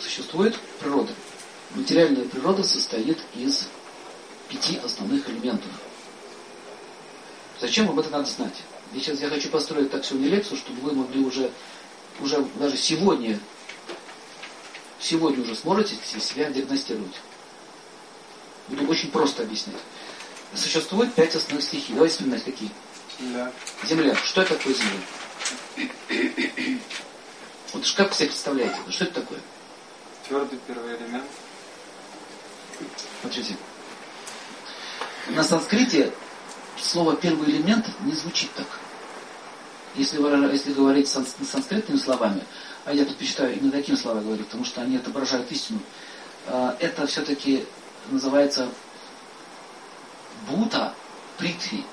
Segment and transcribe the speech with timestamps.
[0.00, 1.12] Существует природа.
[1.74, 3.68] Материальная природа состоит из
[4.48, 5.70] пяти основных элементов.
[7.60, 8.62] Зачем об этом надо знать?
[8.94, 11.50] И сейчас я хочу построить так сегодня лекцию, чтобы вы могли уже,
[12.20, 13.38] уже даже сегодня,
[14.98, 17.14] сегодня уже сможете себя диагностировать.
[18.68, 19.76] Буду очень просто объяснять.
[20.54, 21.94] Существует пять основных стихий.
[21.94, 22.70] Давайте вспоминать, какие.
[23.18, 23.52] Земля.
[23.86, 24.16] Земля.
[24.16, 25.00] Что это такое земля?
[27.72, 29.40] Вот как вы себе представляете, что это такое?
[30.26, 31.24] Твердый первый элемент.
[33.20, 33.56] Смотрите.
[35.28, 36.12] На санскрите
[36.78, 38.66] слово первый элемент не звучит так.
[39.94, 40.20] Если,
[40.52, 42.44] если говорить санс, санскритными словами,
[42.84, 45.80] а я предпочитаю именно такими словами говорить, потому что они отображают истину,
[46.46, 47.66] а, это все-таки
[48.10, 48.68] называется
[50.48, 50.94] Бута
[51.38, 51.84] Притви.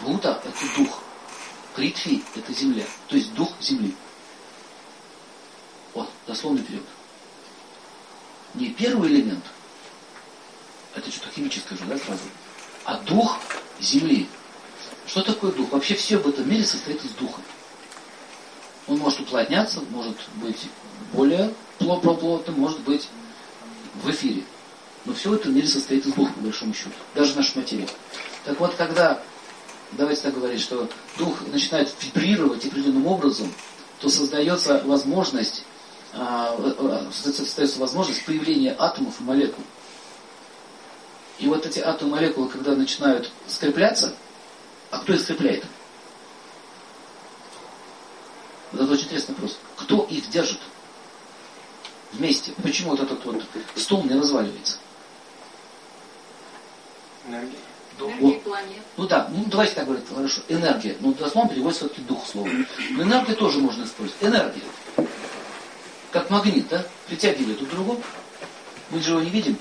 [0.00, 1.02] Бута– это дух.
[1.74, 2.84] Притви– это земля.
[3.08, 3.94] То есть дух земли.
[5.92, 6.86] Вот, дословный перевод.
[8.54, 9.44] Не первый элемент,
[10.94, 12.22] это что-то химическое же, да, сразу,
[12.84, 13.38] а дух
[13.80, 14.28] земли.
[15.06, 15.72] Что такое дух?
[15.72, 17.40] Вообще все в этом мире состоит из духа.
[18.86, 20.68] Он может уплотняться, может быть
[21.12, 23.08] более плотным, может быть
[23.94, 24.44] в эфире.
[25.04, 26.90] Но все в этом мире состоит из духа, по большому счету.
[27.14, 27.88] Даже наша материя.
[28.44, 29.22] Так вот, когда,
[29.92, 33.52] давайте так говорить, что дух начинает вибрировать определенным образом,
[34.00, 35.64] то создается возможность,
[36.16, 39.64] а, создается возможность появления атомов и молекул.
[41.38, 44.14] И вот эти атомы и молекулы, когда начинают скрепляться,
[44.90, 45.64] а кто их скрепляет?
[48.72, 49.58] Вот это очень интересный вопрос.
[49.76, 50.60] Кто их держит?
[52.12, 52.52] Вместе.
[52.62, 53.42] Почему вот этот вот
[53.74, 54.78] стол не разваливается?
[57.26, 57.58] Энергия.
[57.98, 58.82] Энергия планет.
[58.96, 60.42] Ну да, ну давайте так говорить, хорошо.
[60.48, 60.96] Энергия.
[61.00, 62.48] Ну дословно переводится все-таки дух слова.
[62.90, 64.22] Но энергию тоже можно использовать.
[64.22, 64.62] Энергия.
[66.14, 66.86] Как магнит, да?
[67.08, 68.02] Притягивает друг друга.
[68.90, 69.58] Мы же его не видим.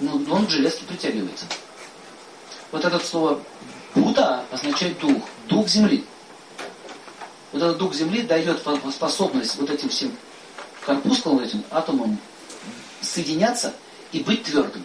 [0.00, 1.46] Но он к железке притягивается.
[2.72, 3.40] Вот это слово
[3.94, 5.22] Будда означает дух.
[5.46, 6.04] Дух земли.
[7.52, 10.12] Вот этот дух земли дает способность вот этим всем
[10.84, 12.18] корпускулам, этим атомам
[13.00, 13.72] соединяться
[14.10, 14.84] и быть твердым.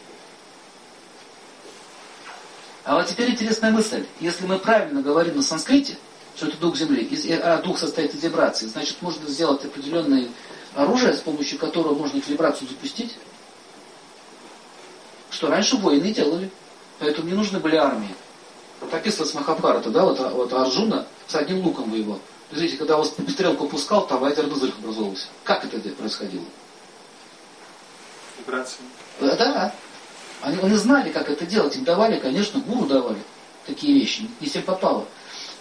[2.84, 4.06] А вот теперь интересная мысль.
[4.20, 5.98] Если мы правильно говорим на санскрите,
[6.40, 7.06] что это дух Земли,
[7.44, 10.30] а дух состоит из вибраций, значит можно сделать определенное
[10.74, 13.18] оружие, с помощью которого можно эту вибрацию запустить,
[15.32, 16.50] что раньше воины делали.
[17.00, 18.16] Поэтому не нужны были армии.
[18.80, 22.22] Вот описывается Махабхарата, да, вот, вот Арджуна с одним луком воевал.
[22.50, 25.28] Смотрите, когда он стрелку пускал, там ядерный взрыв образовался.
[25.44, 26.46] Как это происходило?
[28.38, 28.80] Вибрации.
[29.20, 29.74] Да.
[30.42, 31.76] Они, они знали, как это делать.
[31.76, 33.20] Им давали, конечно, гуру давали
[33.66, 34.30] такие вещи.
[34.40, 35.06] Не всем попало.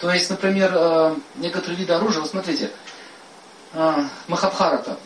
[0.01, 2.71] То есть, например, э, некоторые виды оружия, вот смотрите,
[3.73, 4.97] э, Махабхарата,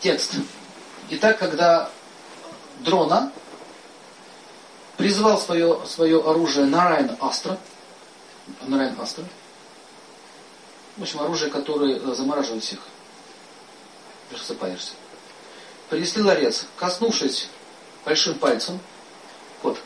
[0.00, 0.36] текст.
[1.10, 1.90] Итак, когда
[2.80, 3.30] дрона
[4.96, 7.58] призвал свое, свое оружие Нарайн Астра,
[8.62, 9.24] Нарайн Астра,
[10.96, 12.80] в общем, оружие, которое э, замораживает всех.
[14.30, 14.92] Просыпаешься.
[15.90, 16.66] Принесли ларец.
[16.76, 17.48] Коснувшись
[18.04, 18.80] большим пальцем,
[19.62, 19.78] вот,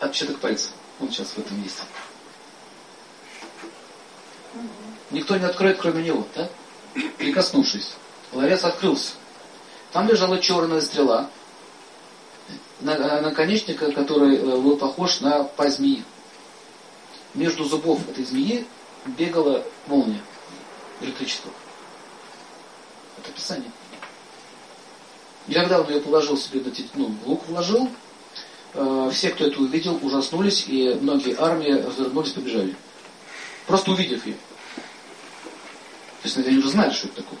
[0.00, 1.82] отпечаток пальца, он сейчас в этом есть.
[5.10, 6.48] Никто не откроет, кроме него, да?
[7.18, 7.94] Прикоснувшись.
[8.32, 9.12] Ларец открылся.
[9.92, 11.28] Там лежала черная стрела,
[12.80, 16.02] наконечника, который э, был похож на по змеи.
[17.34, 18.66] Между зубов этой змеи
[19.06, 20.20] бегала молния,
[21.00, 21.50] электричество.
[23.18, 23.70] Это описание.
[25.48, 27.88] И когда он ее положил себе на ну, лук вложил,
[28.74, 32.74] э, все, кто это увидел, ужаснулись, и многие армии развернулись, побежали.
[33.66, 34.34] Просто увидев ее.
[36.22, 37.38] То есть они уже знали, что это такое.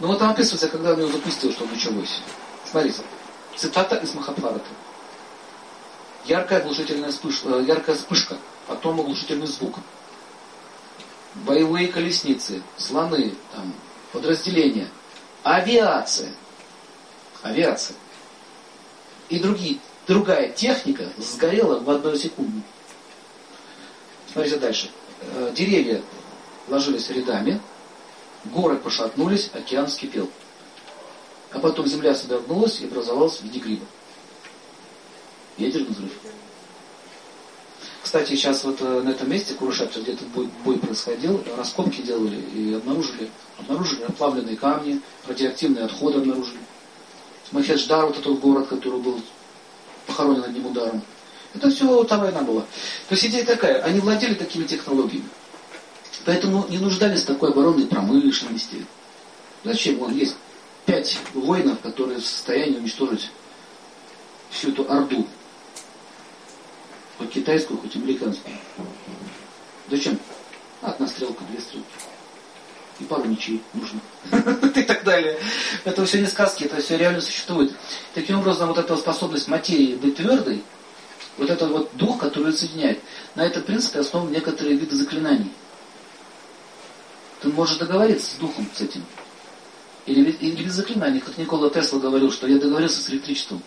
[0.00, 2.20] Но вот там описывается, когда он ее запустил, что началось.
[2.70, 3.02] Смотрите.
[3.56, 4.68] Цитата из Махабхарата.
[6.24, 9.76] Яркая оглушительная вспышка, э, яркая вспышка, потом оглушительный звук.
[11.34, 13.72] Боевые колесницы, слоны, там,
[14.12, 14.88] подразделения,
[15.42, 16.32] авиация,
[17.42, 17.96] авиация
[19.28, 22.62] и другие, другая техника сгорела в одну секунду.
[24.32, 24.90] Смотрите дальше.
[25.22, 26.02] Э, деревья
[26.68, 27.60] ложились рядами,
[28.44, 30.30] горы пошатнулись, океан вскипел.
[31.52, 33.84] А потом земля содрогнулась и образовалась в виде гриба.
[35.58, 36.12] Ядерный взрыв.
[38.02, 42.40] Кстати, сейчас вот э, на этом месте, Курушатра, где этот бой, бой происходил, раскопки делали
[42.40, 46.60] и обнаружили, обнаружили оплавленные камни, радиоактивные отходы обнаружили.
[47.50, 49.20] Махедждар, вот этот город, который был
[50.06, 51.02] похоронен одним ударом.
[51.54, 52.62] Это все та война была.
[53.08, 55.28] То есть идея такая, они владели такими технологиями.
[56.24, 58.86] Поэтому не нуждались в такой оборонной промышленности.
[59.64, 59.98] Зачем?
[59.98, 60.36] Вон есть
[60.86, 63.30] пять воинов, которые в состоянии уничтожить
[64.50, 65.26] всю эту орду.
[67.18, 68.56] Хоть китайскую, хоть американскую.
[69.90, 70.18] Зачем?
[70.82, 71.86] Одна стрелка, две стрелки.
[72.98, 74.00] И пару мечей нужно.
[74.74, 75.38] И так далее.
[75.84, 77.72] Это все не сказки, это все реально существует.
[78.14, 80.62] Таким образом, вот эта способность материи быть твердой,
[81.36, 83.00] вот этот вот дух, который соединяет,
[83.34, 85.52] на этом принципе основаны некоторые виды заклинаний.
[87.40, 89.04] Ты можешь договориться с духом, с этим.
[90.06, 93.62] Или, или без заклинаний, как Никола Тесла говорил, что я договорился с электричеством.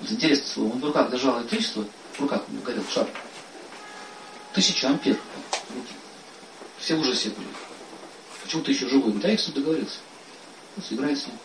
[0.00, 0.72] Вот интересное слово.
[0.72, 3.06] Он в руках держал электричество, в руках горел шар.
[4.54, 5.18] Тысяча ампер.
[6.78, 7.48] Все в ужасе были.
[8.42, 9.12] Почему ты еще живой?
[9.14, 9.98] Да, я с ним договорился.
[10.76, 11.36] Вот играет с ним.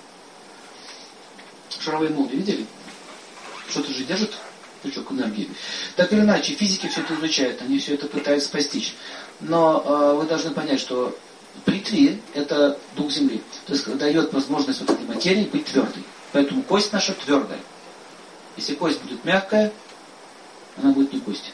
[1.80, 2.65] Шаровые молнии видели?
[3.68, 4.38] Что-то же держит
[4.81, 5.50] пучок энергии.
[5.95, 8.95] Так или иначе, физики все это изучают, они все это пытаются постичь.
[9.39, 11.16] Но э, вы должны понять, что
[11.66, 13.42] Притви– это дух земли.
[13.66, 16.04] То есть дает возможность вот этой материи быть твердой.
[16.31, 17.60] Поэтому кость наша твердая.
[18.57, 19.72] Если кость будет мягкая,
[20.78, 21.54] она будет не кость.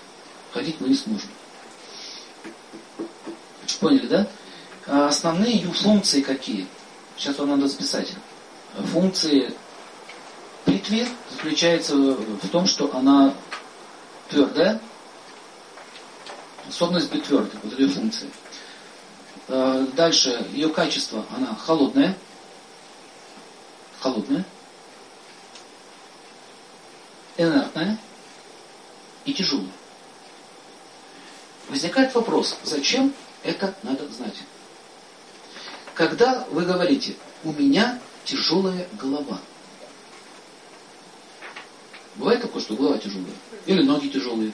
[0.53, 1.30] Ходить мы не сможем.
[3.80, 4.27] Поняли, да?
[4.88, 6.68] А основные функции какие?
[7.18, 8.13] Сейчас вам надо записать.
[8.91, 9.53] Функции
[10.88, 13.34] притви заключается в том, что она
[14.30, 14.80] твердая,
[16.63, 18.30] способность быть твердой, вот ее функции.
[19.48, 22.16] Э, дальше, ее качество, она холодная.
[24.00, 24.45] Холодная.
[27.38, 27.98] Инертная
[29.25, 29.68] и тяжелая.
[31.69, 33.13] Возникает вопрос, зачем
[33.44, 34.36] это надо знать?
[35.94, 39.40] Когда вы говорите, у меня тяжелая голова.
[42.18, 43.34] Бывает такое, что голова тяжелая?
[43.68, 44.52] Или ноги тяжелые?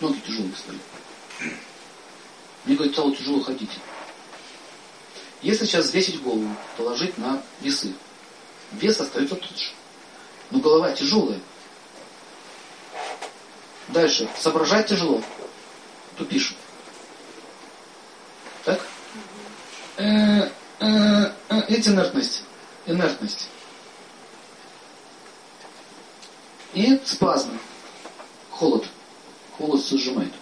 [0.00, 0.78] Ноги тяжелые стали.
[2.64, 3.70] Мне, говорит, стало тяжело ходить.
[5.42, 7.94] Если сейчас взвесить голову, положить на весы,
[8.72, 9.70] вес остается тот же.
[10.50, 11.40] Но голова тяжелая.
[13.88, 14.28] Дальше.
[14.38, 15.22] Соображать тяжело.
[16.16, 16.54] Тупишь.
[18.64, 18.80] Так?
[19.96, 20.50] Э,
[20.80, 22.42] э, э, инертность.
[22.86, 23.48] Инертность.
[26.80, 27.58] И спазмы.
[28.48, 28.86] Холод.
[29.58, 30.32] Холод сжимает.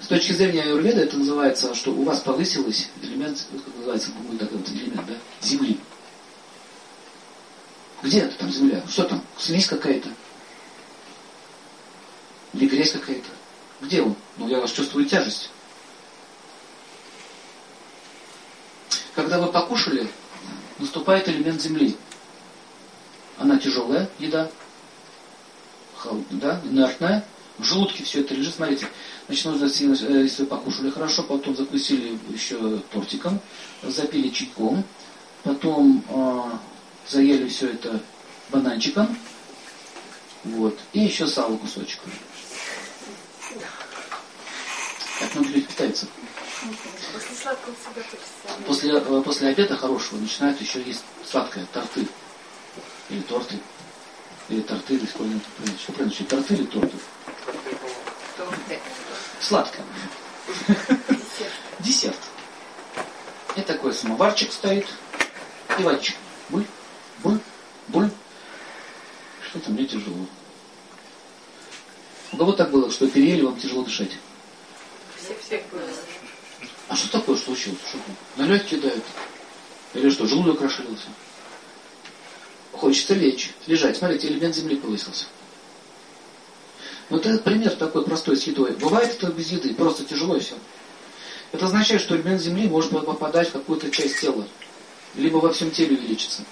[0.00, 4.56] С точки зрения аюрведа это называется, что у вас повысилось элемент, как называется, по такой
[4.56, 5.78] вот элемент, да, земли.
[8.02, 8.82] Где это там земля?
[8.88, 9.22] Что там?
[9.36, 10.08] Слизь какая-то?
[12.54, 13.28] Или грязь какая-то?
[13.82, 14.16] Где он?
[14.38, 15.50] Ну, я вас чувствую тяжесть.
[19.14, 20.08] Когда вы покушали,
[20.78, 21.94] наступает элемент земли.
[23.38, 24.50] Она тяжелая, еда,
[26.30, 27.24] да, инертная,
[27.58, 28.54] в желудке все это лежит.
[28.54, 28.88] Смотрите,
[29.26, 33.40] значит, нужно, э, если вы покушали хорошо, потом закусили еще тортиком,
[33.82, 34.84] запили чайком,
[35.42, 36.42] потом э,
[37.08, 38.00] заели все это
[38.50, 39.16] бананчиком,
[40.44, 42.00] вот, и еще сало кусочек.
[45.20, 46.06] Как многие люди питаются.
[48.66, 52.06] После после, э, после обеда хорошего начинают еще есть сладкое, торты.
[53.10, 53.58] Или торты.
[54.48, 55.38] Или торты, или сколько.
[55.78, 56.96] Что что торты или торты?
[59.40, 59.84] Сладкое.
[61.80, 62.18] Десерт.
[63.56, 64.86] И такой самоварчик стоит.
[65.78, 66.16] И водичка.
[66.48, 66.66] Буль,
[67.22, 67.40] буль,
[67.88, 68.10] буль.
[69.48, 70.26] Что-то мне тяжело.
[72.32, 74.10] У кого так было, что переели, вам тяжело дышать?
[75.16, 75.82] Всех, всех было.
[76.88, 77.78] А что такое случилось?
[77.88, 77.98] Что
[78.36, 79.04] на легкие дают?
[79.94, 81.08] Или что, желудок расширился?
[82.84, 83.96] Хочется лечь, лежать.
[83.96, 85.24] Смотрите, элемент земли повысился.
[87.08, 88.72] Вот этот пример такой простой с едой.
[88.72, 90.54] Бывает это без еды, просто тяжело и все.
[91.52, 94.46] Это означает, что элемент земли может попадать в какую-то часть тела.
[95.14, 96.42] Либо во всем теле увеличиться.